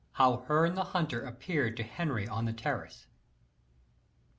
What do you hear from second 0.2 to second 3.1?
Herne the Hunter appeared to Henry on the Terrace.